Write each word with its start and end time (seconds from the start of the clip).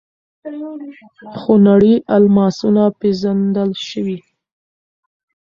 خونړي 1.39 1.95
الماسونه 2.15 2.83
پېژندل 2.99 3.71
شوي. 3.87 4.17